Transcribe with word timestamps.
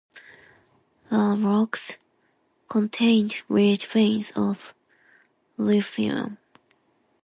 The 1.11 1.35
rocks 1.37 1.97
contained 2.67 3.43
rich 3.47 3.85
veins 3.85 4.31
of 4.35 4.73
lithium. 5.57 6.39